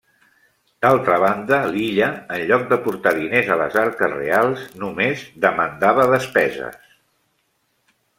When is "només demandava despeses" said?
4.85-6.91